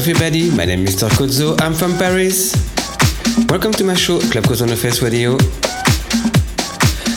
Everybody, 0.00 0.50
my 0.52 0.64
name 0.64 0.86
is 0.86 0.96
Mr. 0.96 1.10
Cozzo, 1.10 1.60
I'm 1.60 1.74
from 1.74 1.92
Paris. 1.98 2.54
Welcome 3.50 3.72
to 3.72 3.84
my 3.84 3.92
show, 3.92 4.18
Club 4.18 4.44
Cozzo 4.44 4.66
the 4.66 4.74
Face 4.74 5.02
Radio. 5.02 5.32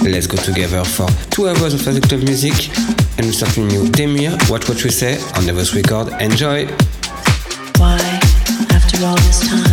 Let's 0.03 0.27
go 0.27 0.35
together 0.35 0.83
for 0.83 1.07
two 1.29 1.47
hours 1.47 1.73
of 1.73 1.81
classic 1.81 2.03
club 2.03 2.23
music 2.23 2.51
and 3.17 3.25
we 3.25 3.31
start 3.31 3.55
with 3.55 3.71
new 3.71 3.89
Demuir, 3.89 4.35
Watch 4.49 4.67
What 4.67 4.83
We 4.83 4.89
Say 4.89 5.17
on 5.37 5.45
the 5.45 5.53
Voice 5.53 5.73
Record. 5.73 6.09
Enjoy! 6.21 6.65
Why, 7.79 8.19
after 8.75 9.05
all 9.05 9.15
this 9.15 9.47
time? 9.47 9.72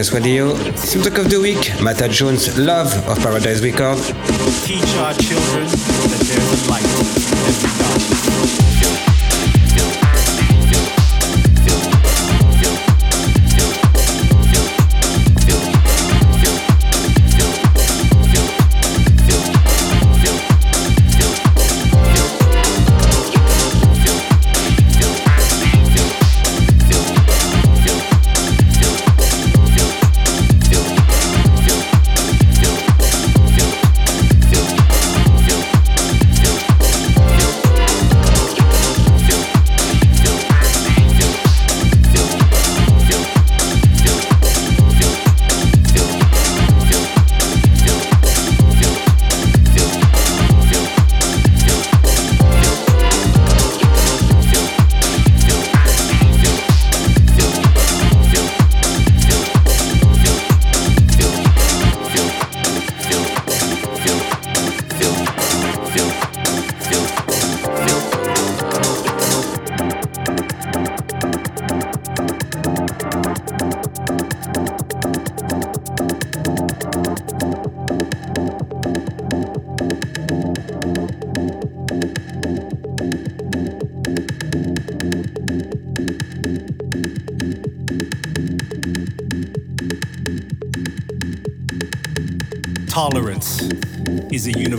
Music 0.00 0.14
the 0.14 0.20
Radio. 0.22 0.56
Talk 1.02 1.18
of 1.18 1.28
the 1.28 1.38
Week, 1.38 1.78
Mata 1.82 2.08
Jones, 2.08 2.56
Love 2.58 2.90
of 3.06 3.18
Paradise 3.18 3.60
Record. 3.60 3.98
Teach 4.64 4.96
our 4.96 5.12
children 5.12 5.66
that 5.66 6.22
there's 6.24 6.66
a 6.66 6.70
light 6.70 7.89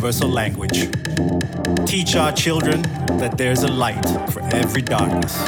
universal 0.01 0.29
language. 0.29 0.89
Teach 1.85 2.15
our 2.15 2.31
children 2.31 2.81
that 3.21 3.37
there's 3.37 3.61
a 3.61 3.67
light 3.67 4.03
for 4.31 4.41
every 4.51 4.81
darkness. 4.81 5.47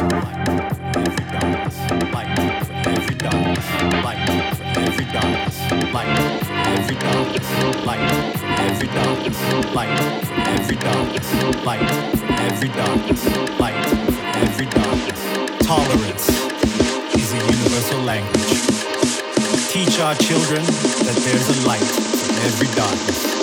Light 2.14 2.30
for 2.68 2.74
every 2.86 3.16
darkness. 3.16 3.66
Light 4.06 4.30
for 4.54 4.64
every 4.78 5.06
darkness. 5.06 5.58
Light 5.92 6.14
for 6.46 6.54
every 6.54 6.96
darkness. 7.02 7.50
Light 7.84 8.06
for 8.38 8.46
every 8.62 8.86
darkness. 8.86 9.40
Light 9.74 9.98
for 10.28 10.36
every 10.54 10.76
darkness. 10.76 11.28
Light 11.66 11.90
for 12.14 12.26
every 12.46 12.70
darkness. 12.70 13.22
Light 13.60 13.86
for 14.14 14.26
every 14.38 14.68
darkness. 14.68 15.22
Tolerance 15.66 16.30
is 17.18 17.34
a 17.34 17.38
universal 17.38 18.02
language. 18.02 18.54
Teach 19.74 20.00
our 20.00 20.14
children 20.14 20.64
that 21.02 21.18
there's 21.26 21.50
a 21.50 21.68
light 21.68 21.82
for 21.82 22.34
every 22.46 22.68
darkness. 22.76 23.43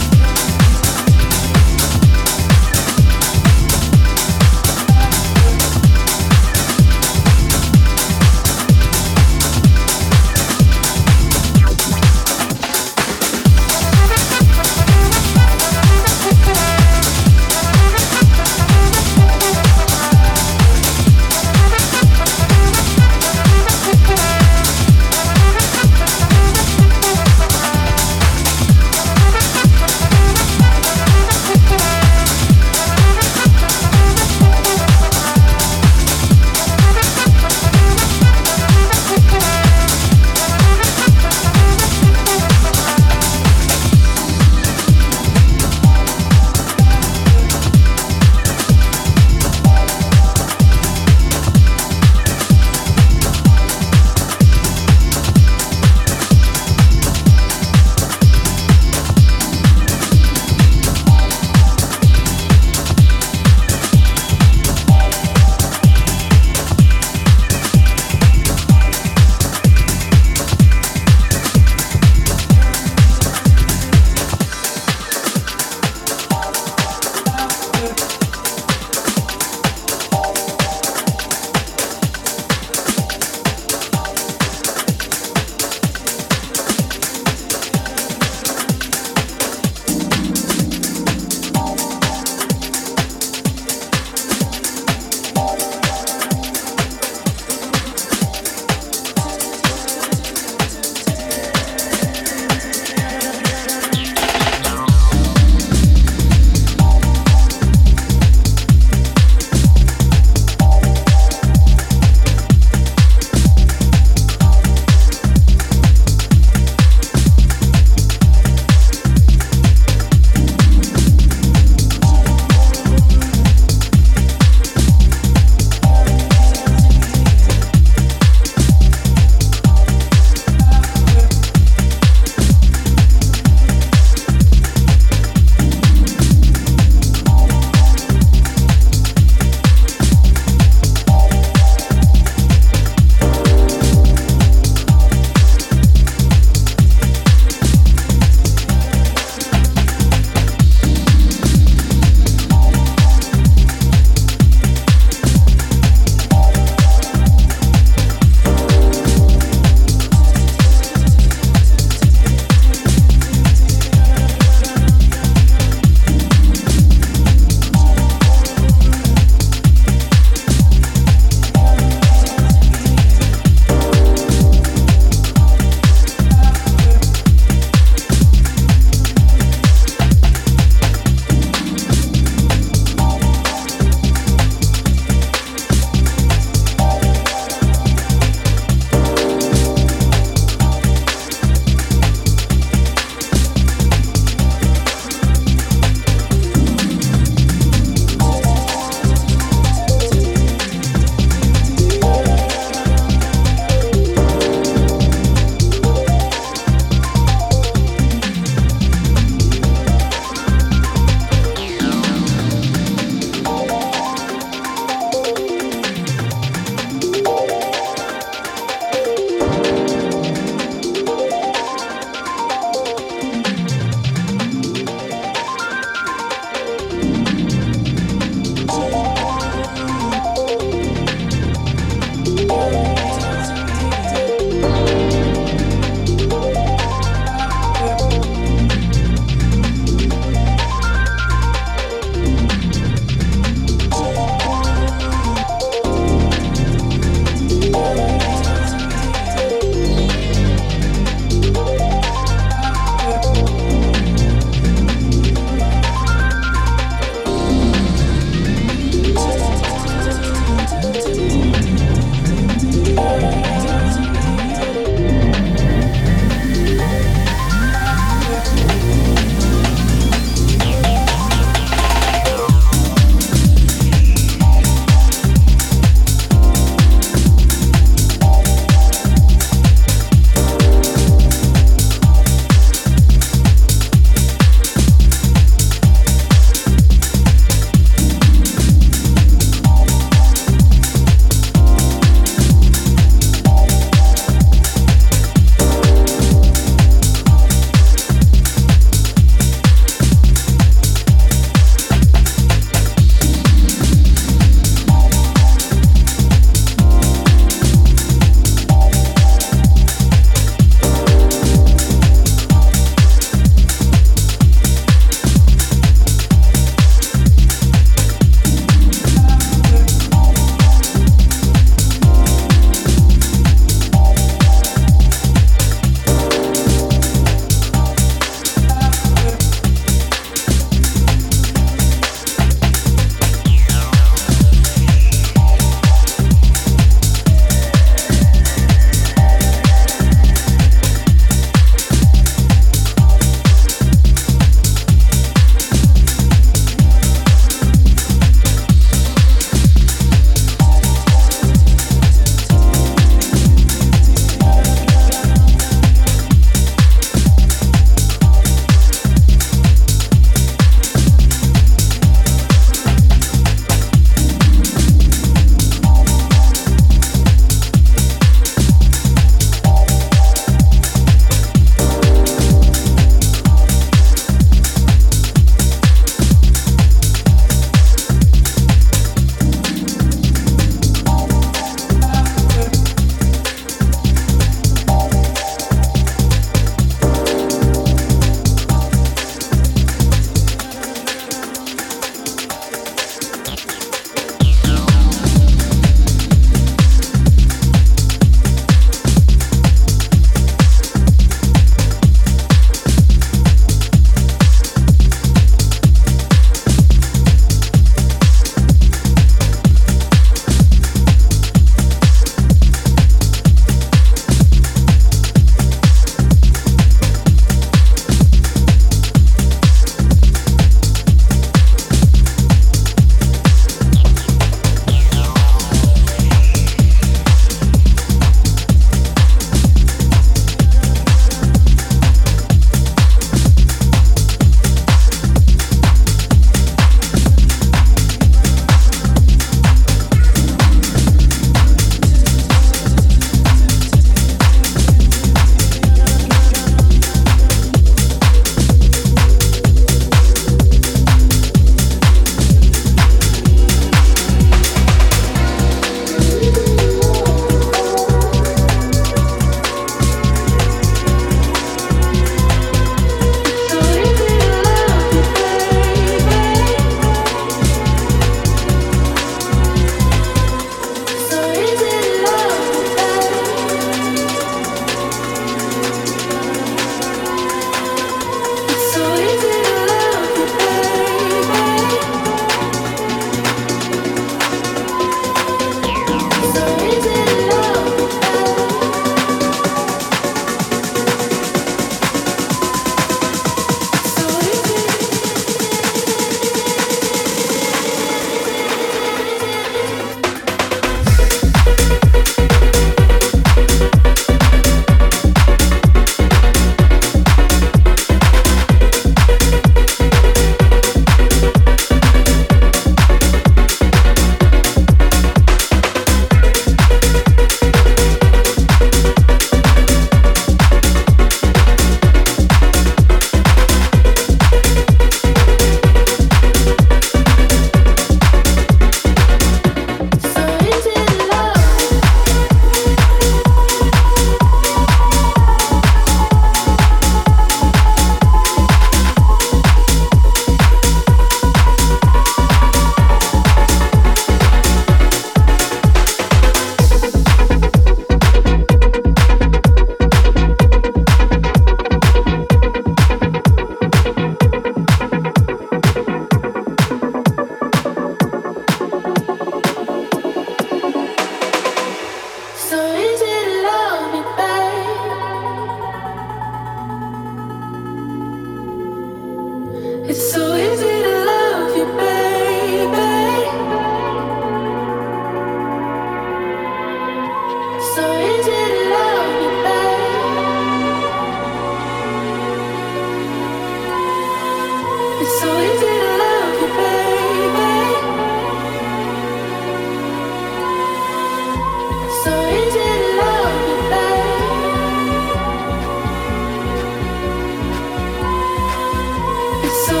so 599.71 600.00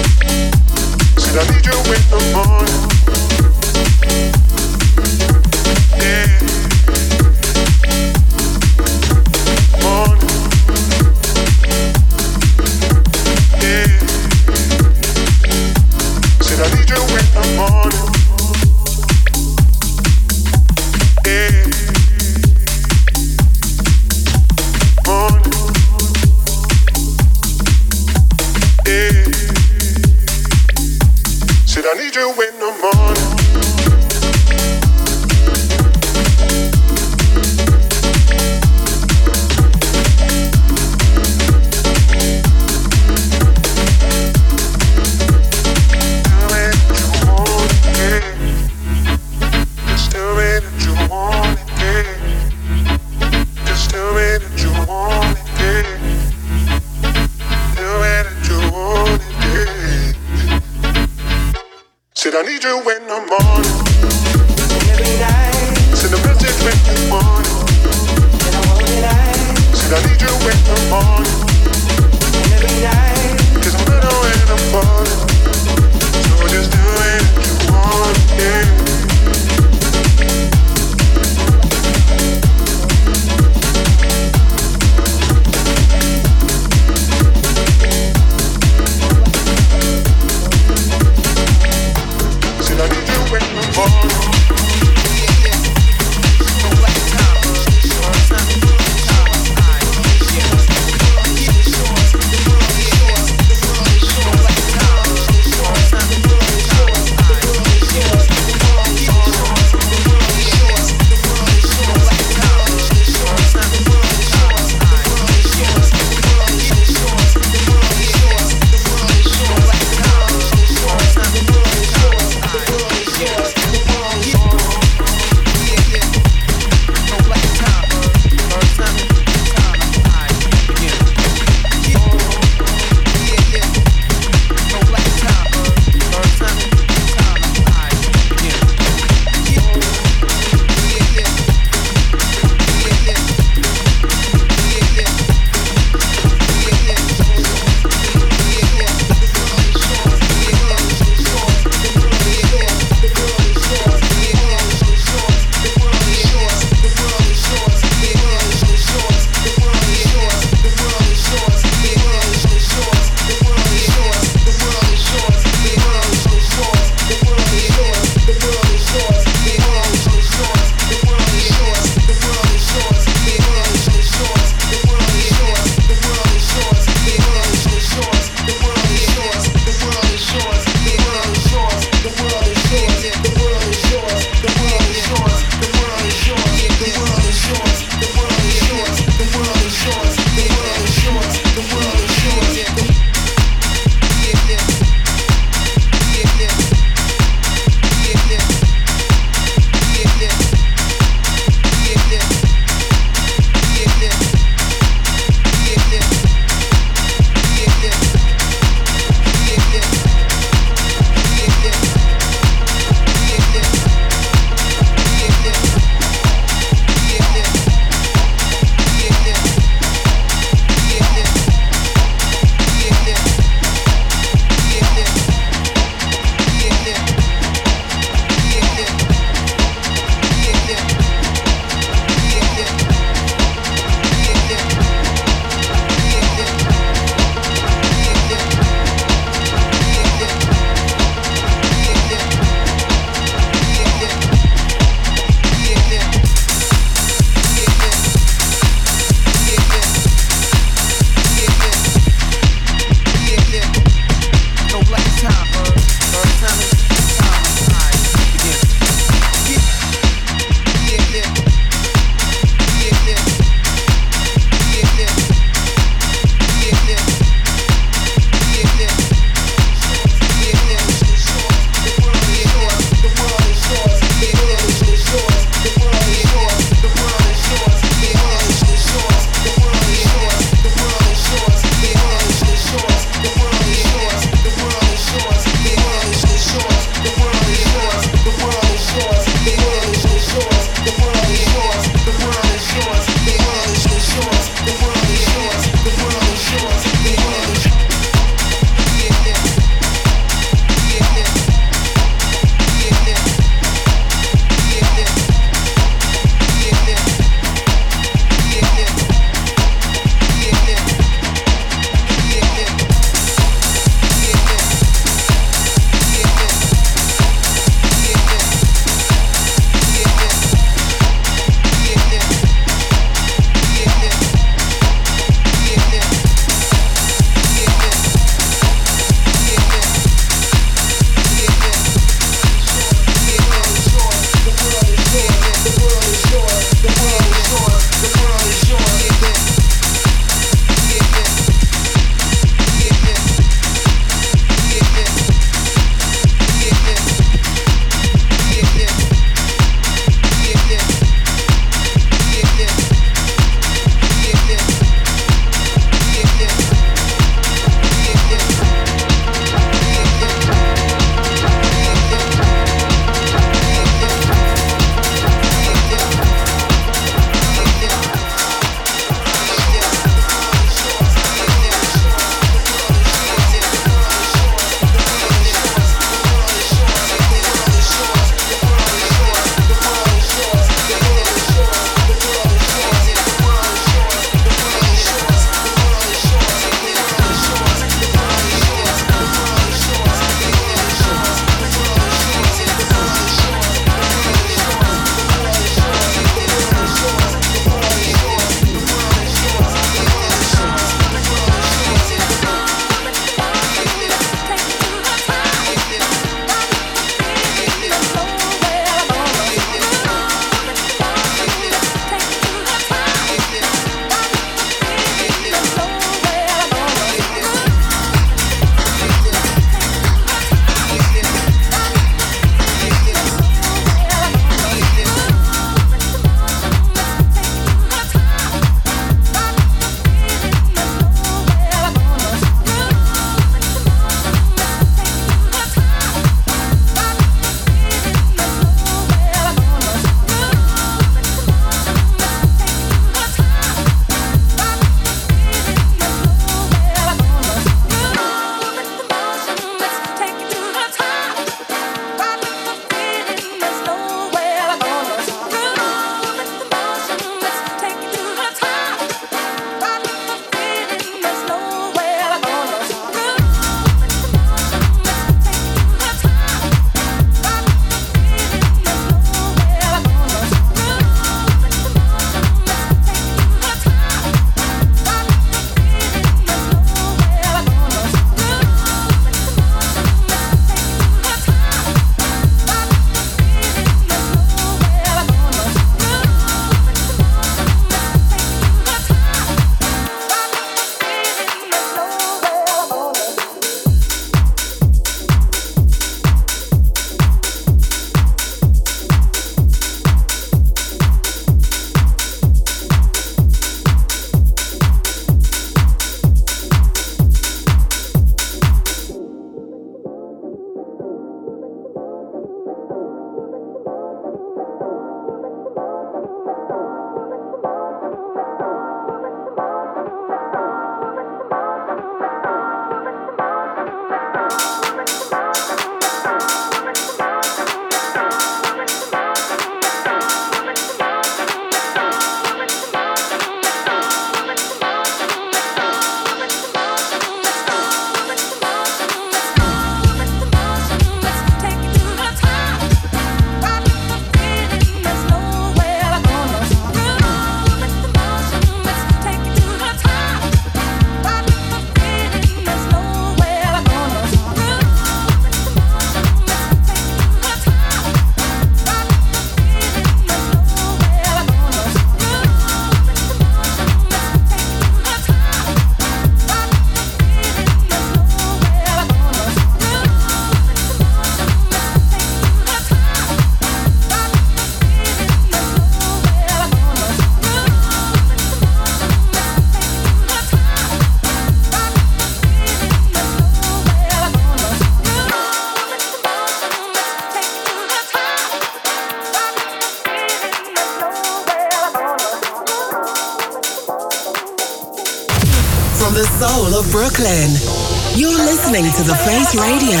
Radio. 599.53 600.00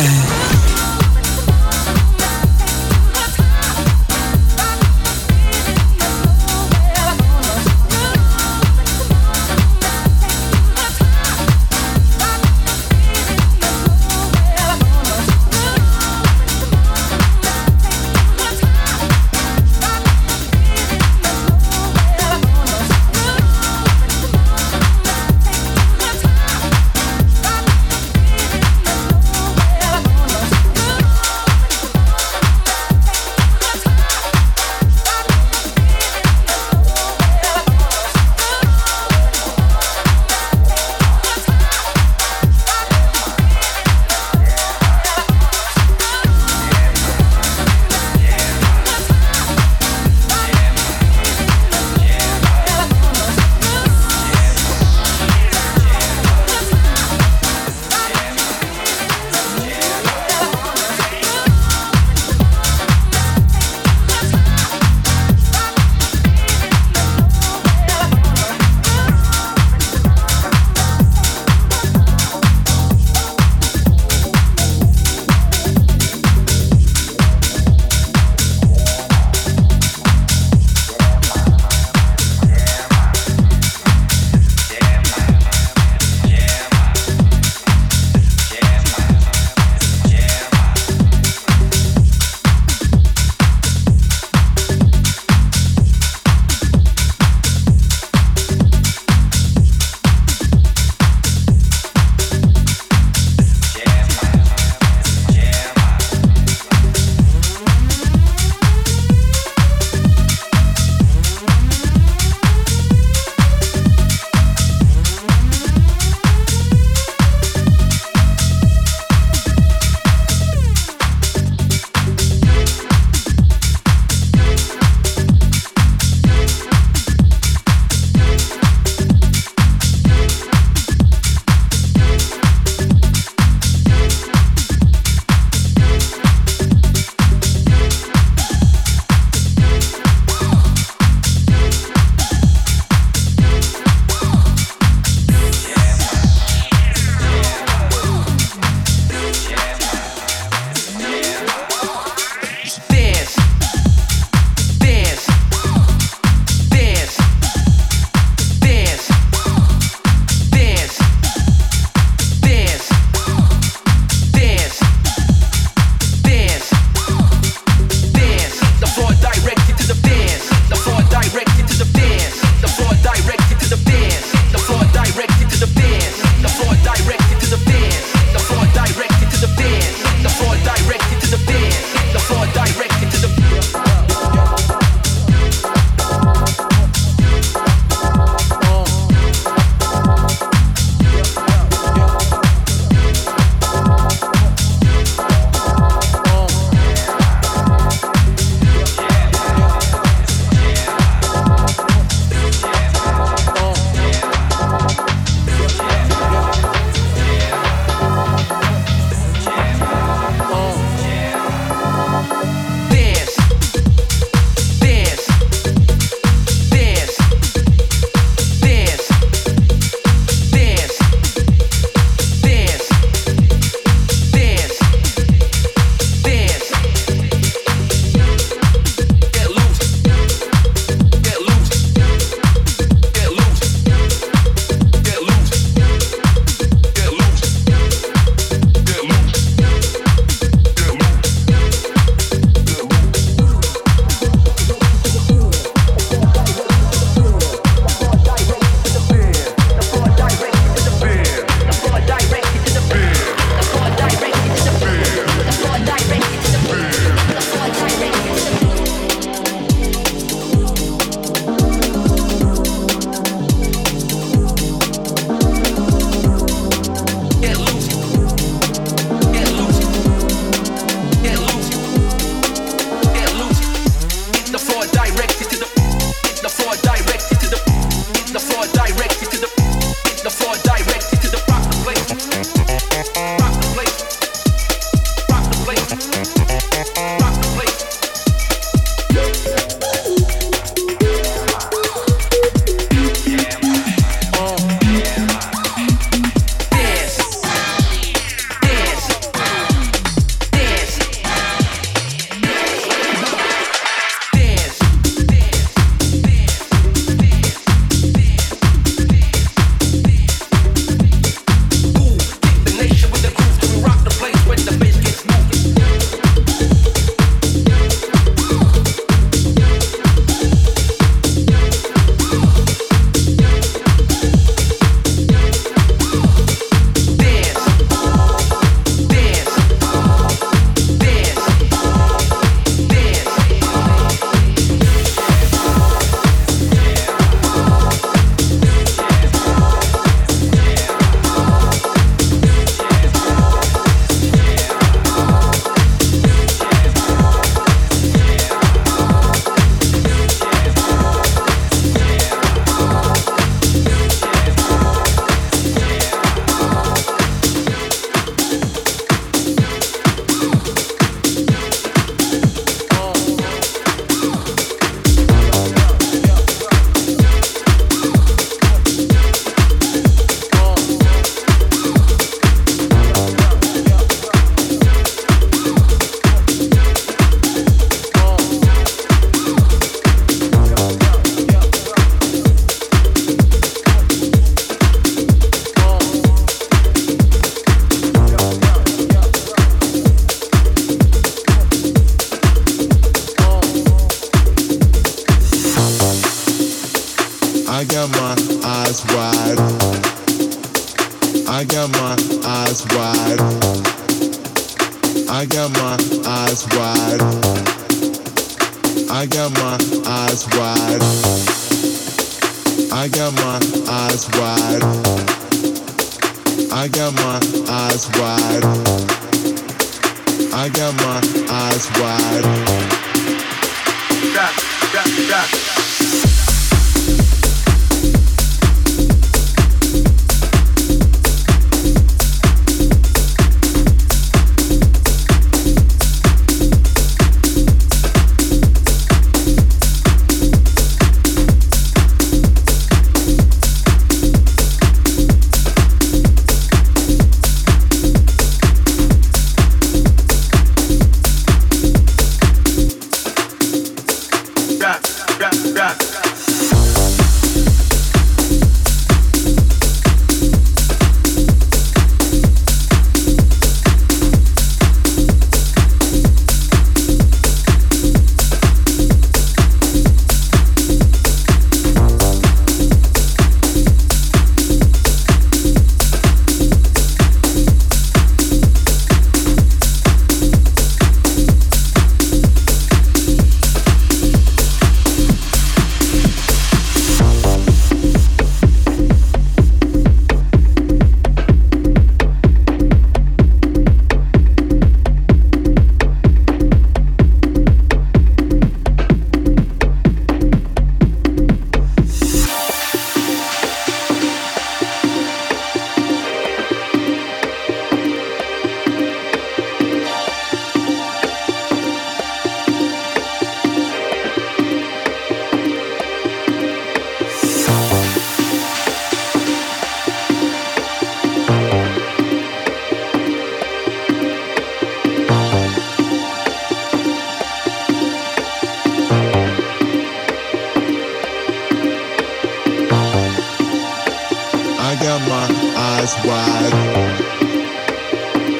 eyes 536.01 536.15
wide. 536.25 536.73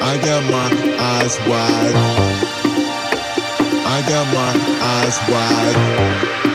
I 0.00 0.16
got 0.24 0.42
my 0.48 0.68
eyes 1.00 1.38
wide. 1.48 1.96
I 3.84 4.00
got 4.08 4.26
my 4.32 4.52
eyes 4.80 5.18
wide. 5.28 6.51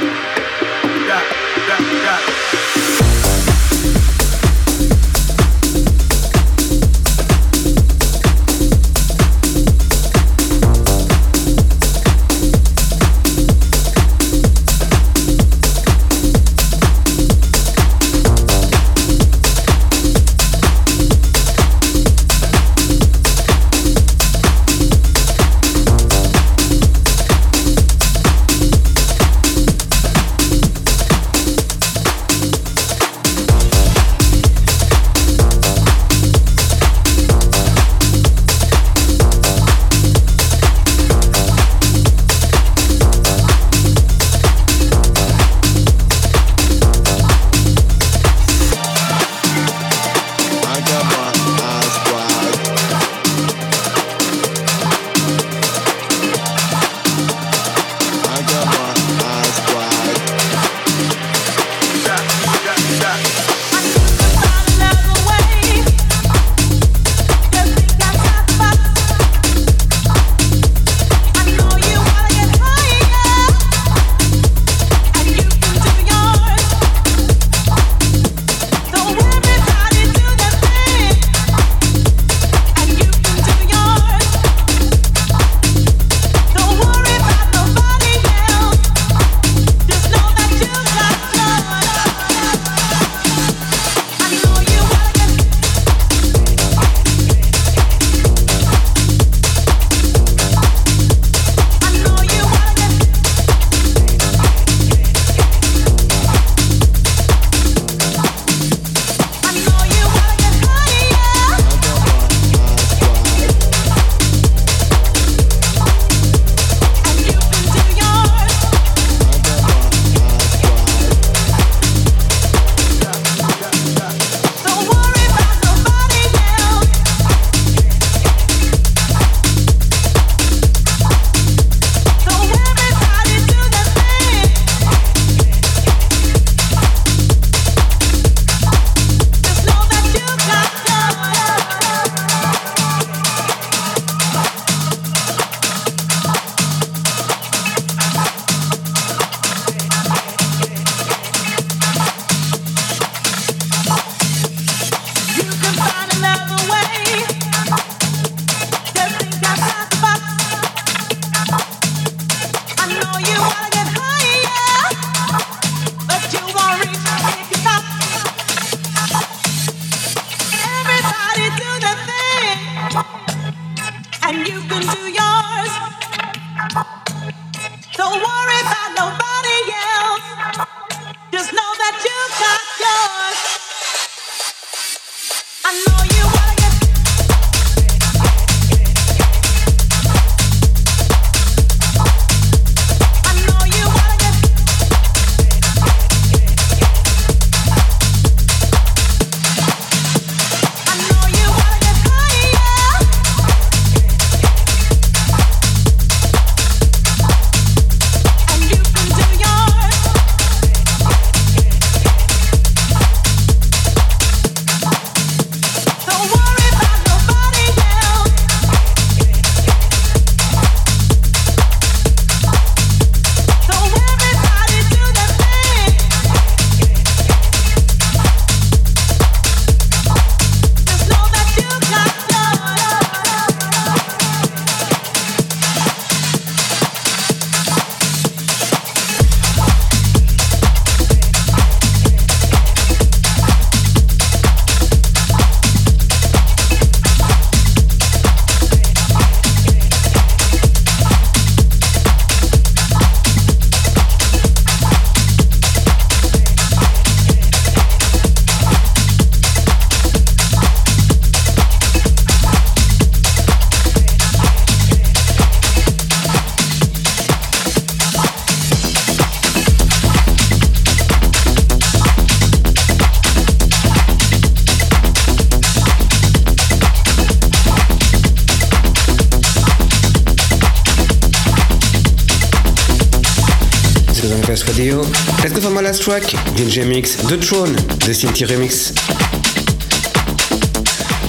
Track, 286.07 286.23
DJ 286.55 286.88
Mix, 286.88 287.17
The 287.23 287.38
Throne, 287.38 287.73
The 287.73 288.13
Cinti 288.13 288.45
Remix. 288.45 288.95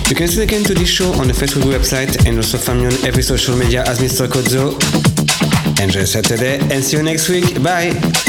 You 0.09 0.15
can 0.15 0.27
listen 0.27 0.43
again 0.45 0.63
to 0.63 0.75
this 0.75 0.89
show 0.89 1.11
on 1.15 1.27
the 1.27 1.33
Facebook 1.33 1.65
website 1.65 2.29
and 2.29 2.37
also 2.37 2.59
find 2.59 2.83
me 2.83 2.87
on 2.87 2.93
every 3.05 3.25
social 3.25 3.57
media 3.57 3.83
as 3.89 3.99
Mr. 3.99 4.29
Kozo. 4.29 4.79
Enjoy 5.83 6.05
Saturday 6.05 6.61
and 6.73 6.85
see 6.85 6.97
you 6.97 7.03
next 7.03 7.29
week. 7.29 7.61
Bye! 7.61 8.28